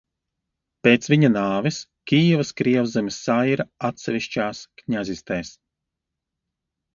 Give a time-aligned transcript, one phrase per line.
[0.85, 1.77] Pēc viņa nāves
[2.11, 5.55] Kijivas Krievzeme saira atsevišķās kņazistēs.